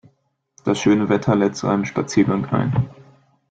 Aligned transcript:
Das 0.65 0.79
schöne 0.79 1.09
Wetter 1.09 1.35
lädt 1.35 1.55
zu 1.55 1.67
einem 1.67 1.85
Spaziergang 1.85 2.47
ein. 2.47 2.89